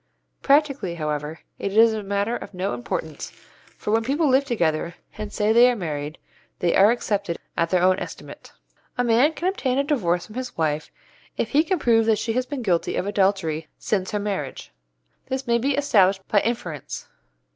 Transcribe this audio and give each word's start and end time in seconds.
Practically, 0.41 0.95
however, 0.95 1.41
it 1.59 1.77
is 1.77 1.93
a 1.93 2.01
matter 2.01 2.35
of 2.35 2.55
no 2.55 2.73
importance, 2.73 3.31
for 3.77 3.91
when 3.91 4.03
people 4.03 4.27
live 4.27 4.45
together 4.45 4.95
and 5.15 5.31
say 5.31 5.53
they 5.53 5.69
are 5.69 5.75
married, 5.75 6.17
they 6.57 6.75
are 6.75 6.89
accepted 6.89 7.37
at 7.55 7.69
their 7.69 7.83
own 7.83 7.99
estimate. 7.99 8.51
A 8.97 9.03
man 9.03 9.33
can 9.33 9.47
obtain 9.47 9.77
a 9.77 9.83
divorce 9.83 10.25
from 10.25 10.33
his 10.33 10.57
wife 10.57 10.89
if 11.37 11.49
he 11.49 11.63
can 11.63 11.77
prove 11.77 12.07
that 12.07 12.17
she 12.17 12.33
has 12.33 12.47
been 12.47 12.63
guilty 12.63 12.95
of 12.95 13.05
adultery 13.05 13.67
since 13.77 14.09
her 14.09 14.17
marriage. 14.19 14.71
This 15.27 15.45
may 15.45 15.59
be 15.59 15.77
established 15.77 16.27
by 16.27 16.39
inference. 16.41 17.05